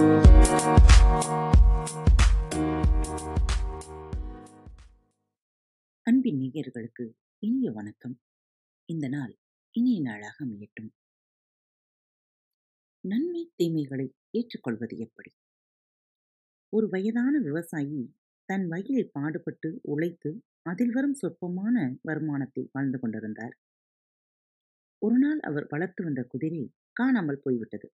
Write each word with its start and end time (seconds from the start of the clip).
அன்பின் 0.00 0.22
நேயர்களுக்கு 6.02 7.12
இனிய 7.38 7.70
வணக்கம். 7.70 8.20
இந்த 8.84 9.08
நாள் 9.08 9.38
இனிய 9.70 10.00
நாளாக 10.00 10.44
அமையட்டும். 10.44 10.90
நன்மை 13.00 13.52
தீமைகளை 13.56 14.14
ஏற்றுக்கொள்வது 14.30 14.98
எப்படி? 14.98 15.32
ஒரு 16.68 16.88
வயதான 16.88 17.38
விவசாயி 17.38 18.14
தன் 18.44 18.68
வயலில் 18.68 19.10
பாடுபட்டு 19.12 19.80
உழைத்து 19.82 20.44
அதில் 20.62 20.92
வரும் 20.92 21.14
சொற்பமான 21.14 21.98
வருமானத்தை 22.02 22.68
வாழ்ந்து 22.72 22.98
கொண்டிருந்தார். 22.98 23.58
ஒரு 24.98 25.18
நாள் 25.18 25.40
அவர் 25.40 25.66
வளர்த்து 25.68 26.04
வந்த 26.04 26.22
குதிரை 26.22 26.72
காணாமல் 26.92 27.42
போய்விட்டது. 27.42 27.92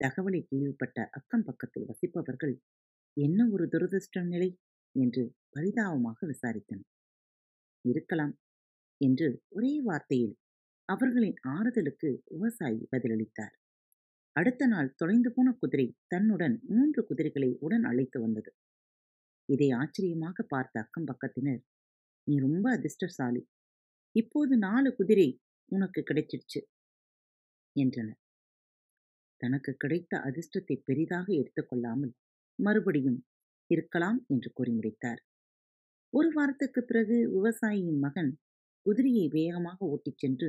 தகவலை 0.00 0.40
கேள்விப்பட்ட 0.42 1.08
அக்கம் 1.10 1.44
பக்கத்தில் 1.44 1.86
வசிப்பவர்கள் 1.86 2.54
என்ன 3.16 3.48
ஒரு 3.50 3.64
துரதிருஷ்ட 3.66 4.22
நிலை? 4.24 4.50
என்று 4.94 5.22
பரிதாபமாக 5.50 6.18
விசாரித்தனர். 6.26 6.88
இருக்கலாம் 7.84 8.34
என்று 9.00 9.28
ஒரே 9.48 9.82
வார்த்தையில் 9.84 10.34
அவர்களின் 10.88 11.38
ஆறுதலுக்கு 11.48 12.08
விவசாயி 12.28 12.88
பதிலளித்தார். 12.96 13.54
அடுத்த 14.36 14.66
நாள் 14.66 14.94
தொலைந்து 14.94 15.30
போன 15.32 15.48
குதிரை 15.52 15.86
தன்னுடன் 16.06 16.56
மூன்று 16.64 17.00
குதிரைகளை 17.04 17.50
உடன் 17.58 17.84
அழைத்து 17.84 18.20
வந்தது. 18.20 18.50
இதை 19.48 19.70
ஆச்சரியமாக 19.70 20.42
பார்த்த 20.42 20.80
அக்கம் 20.80 21.06
பக்கத்தினர் 21.06 21.62
நீ 22.26 22.38
ரொம்ப 22.38 22.66
அதிர்ஷ்டசாலி. 22.70 23.42
இப்போது 24.14 24.56
நாலு 24.56 24.90
குதிரை 24.94 25.28
உனக்கு 25.72 26.00
கிடைச்சிடுச்சு 26.00 26.60
என்றனர். 27.76 28.20
தனக்கு 29.40 29.72
கிடைத்த 29.76 30.12
அதிர்ஷ்டத்தை 30.18 30.76
பெரிதாக 30.84 31.26
எடுத்துக்கொள்ளாமல் 31.32 32.12
மறுபடியும் 32.58 33.18
இருக்கலாம் 33.70 34.18
என்று 34.28 34.50
கூறி 34.52 34.72
முடித்தார். 34.72 35.20
ஒரு 36.12 36.28
வாரத்துக்கு 36.34 36.80
பிறகு 36.84 37.16
விவசாயியின் 37.32 37.98
மகன் 37.98 38.32
குதிரையை 38.86 39.26
வேகமாக 39.28 39.78
ஓட்டிச் 39.86 40.18
சென்று 40.18 40.48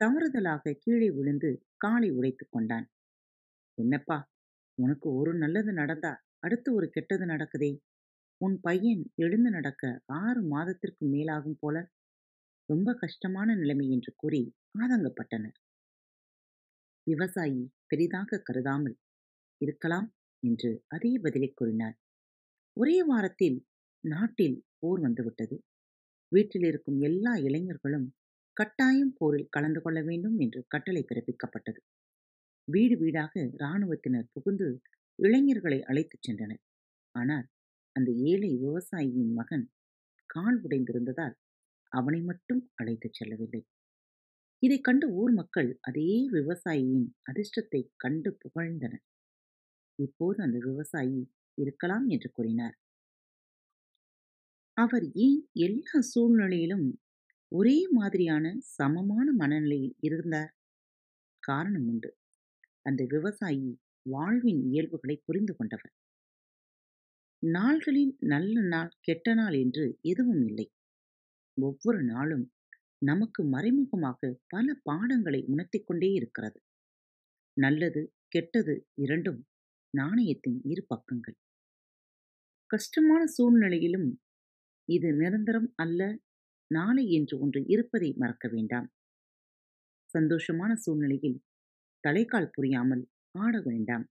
தவறுதலாக 0.00 0.74
கீழே 0.78 1.10
விழுந்து 1.10 1.50
காலை 1.76 2.10
உடைத்துக் 2.10 2.52
கொண்டான். 2.52 2.86
என்னப்பா 3.78 4.18
உனக்கு 4.78 5.08
ஒரு 5.14 5.32
நல்லது 5.34 5.72
நடந்தா 5.72 6.12
அடுத்து 6.38 6.68
ஒரு 6.74 6.86
கெட்டது 6.90 7.26
நடக்குதே? 7.26 7.70
உன் 8.40 8.56
பையன் 8.60 9.02
எழுந்து 9.16 9.50
நடக்க 9.50 9.82
ஆறு 10.20 10.42
மாதத்திற்கு 10.44 11.04
மேலாகும் 11.06 11.58
போல? 11.60 11.76
ரொம்ப 12.68 12.94
கஷ்டமான 12.94 13.54
நிலைமை 13.54 13.86
என்று 13.90 14.12
கூறி 14.16 14.42
ஆதங்கப்பட்டனர். 14.78 15.56
விவசாயி 17.08 17.62
பெரிதாக 17.86 18.40
கருதாமல் 18.44 18.96
இருக்கலாம் 19.60 20.08
என்று 20.42 20.70
அதே 20.88 21.12
பதிலை 21.18 21.50
கூறினார். 21.54 21.96
ஒரே 22.76 22.98
வாரத்தில் 23.02 23.58
நாட்டில் 24.04 24.58
போர் 24.78 25.00
வந்துவிட்டது. 25.00 25.56
வீட்டில் 26.32 26.66
இருக்கும் 26.68 26.98
எல்லா 27.00 27.32
இளைஞர்களும் 27.38 28.08
கட்டாயம் 28.56 29.14
போரில் 29.16 29.50
கலந்து 29.50 29.80
கொள்ள 29.80 29.98
வேண்டும் 30.02 30.36
என்று 30.38 30.60
கட்டளை 30.68 31.02
பிறப்பிக்கப்பட்டது. 31.04 31.80
வீடு 32.68 32.94
வீடாக 32.98 33.32
இராணுவத்தினர் 33.54 34.30
புகுந்து 34.32 34.68
இளைஞர்களை 35.18 35.78
அழைத்துச் 35.82 36.24
சென்றனர். 36.26 36.62
ஆனால் 37.14 37.46
அந்த 37.96 38.10
ஏழை 38.30 38.50
விவசாயியின் 38.64 39.32
மகன் 39.32 39.66
கால் 40.30 40.58
உடைந்திருந்ததால் 40.62 41.36
அவனை 41.92 42.20
மட்டும் 42.20 42.62
அழைத்துச் 42.74 43.16
செல்லவில்லை. 43.18 43.62
இதைக் 44.62 44.84
கண்டு 44.84 45.10
ஊர் 45.10 45.32
மக்கள் 45.32 45.78
அதே 45.80 46.30
விவசாயியின் 46.30 47.06
அதிர்ஷ்டத்தை 47.32 47.90
கண்டு 47.96 48.38
புகழ்ந்தனர். 48.38 49.04
இப்போது 49.98 50.42
அந்த 50.42 50.58
விவசாயி 50.58 51.30
இருக்கலாம் 51.58 52.08
என்று 52.08 52.30
கூறினார். 52.30 52.76
அவர் 54.76 55.04
ஏன் 55.14 55.48
எல்லா 55.52 56.00
சூழ்நிலையிலும் 56.00 56.86
ஒரே 57.52 57.86
மாதிரியான 57.90 58.56
சமமான 58.58 59.32
மனநிலையில் 59.32 59.96
இருந்தார்? 60.00 60.52
காரணம் 61.42 61.88
உண்டு. 61.88 62.10
அந்த 62.82 63.04
விவசாயி 63.08 63.78
வாழ்வின் 64.06 64.62
இயல்புகளை 64.64 65.22
புரிந்து 65.24 65.56
கொண்டவர். 65.56 65.92
நாள்களில் 67.42 68.16
நல்ல 68.18 68.60
நாள் 68.60 68.90
கெட்ட 69.00 69.34
நாள் 69.34 69.54
என்று 69.54 69.98
எதுவும் 70.02 70.46
இல்லை. 70.46 70.66
ஒவ்வொரு 71.56 72.02
நாளும் 72.04 72.52
நமக்கு 73.02 73.44
மறைமுகமாக 73.44 74.38
பல 74.46 74.74
பாடங்களை 74.82 75.44
உணர்த்திக் 75.46 75.86
கொண்டே 75.86 76.12
இருக்கிறது. 76.12 76.58
நல்லது 77.56 78.12
கெட்டது 78.28 78.86
இரண்டும் 78.94 79.46
நாணயத்தின் 79.98 80.60
இரு 80.64 80.84
பக்கங்கள். 80.86 81.36
கஷ்டமான 82.66 83.26
சூழ்நிலையிலும் 83.26 84.08
இது 84.84 85.12
நிரந்தரம் 85.12 85.72
அல்ல 85.76 86.18
நாளை 86.66 87.12
என்று 87.12 87.38
ஒன்று 87.38 87.64
இருப்பதை 87.66 88.14
மறக்க 88.16 88.48
வேண்டாம். 88.48 88.88
சந்தோஷமான 90.14 90.72
சூழ்நிலையில் 90.74 91.38
தலைக்கால் 92.04 92.52
புரியாமல் 92.52 93.04
ஆட 93.34 93.60
வேண்டாம். 93.60 94.04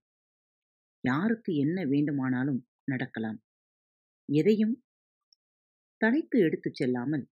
யாருக்கு 1.04 1.54
என்ன 1.54 1.84
வேண்டுமானாலும் 1.84 2.60
நடக்கலாம். 2.84 3.38
எதையும் 4.28 4.74
தலைக்கு 6.00 6.38
எடுத்துச் 6.38 6.74
செல்லாமல் 6.74 7.24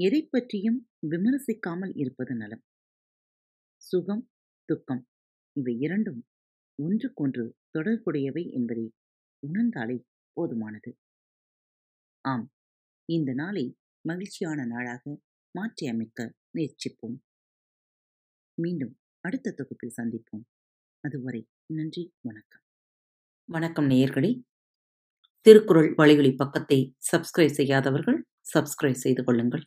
எதை 0.00 0.28
பற்றியும் 0.30 0.88
விமர்சிக்காமல் 1.10 1.92
இருப்பது 1.94 2.34
நலம். 2.34 2.62
சுகம் 3.76 4.30
துக்கம் 4.64 5.08
இவை 5.52 5.78
இரண்டும் 5.78 6.26
ஒன்றுக்கொன்று 6.82 7.56
தொடர்புடையவை 7.70 8.50
என்பதை 8.52 8.92
உணர்ந்தாலே 9.42 10.04
போதுமானது. 10.36 10.90
ஆம் 12.20 12.52
இந்த 13.04 13.32
நாளை 13.32 13.76
மகிழ்ச்சியான 14.00 14.64
நாளாக 14.64 15.20
மாற்றியமைக்க 15.58 16.34
முயற்சிப்போம். 16.54 17.16
மீண்டும் 18.54 18.98
அடுத்த 19.20 19.50
தொகுப்பில் 19.50 19.92
சந்திப்போம். 19.96 20.44
அதுவரை 21.00 21.46
நன்றி 21.66 22.12
வணக்கம். 22.20 22.62
வணக்கம் 23.44 23.88
நேயர்களே. 23.88 24.42
திருக்குறள் 25.40 25.94
வலையொலி 25.94 26.36
பக்கத்தை 26.36 26.96
சப்ஸ்கிரைப் 27.12 27.58
செய்யாதவர்கள் 27.58 28.26
சப்ஸ்கிரைப் 28.54 29.02
செய்து 29.04 29.24
கொள்ளுங்கள். 29.24 29.66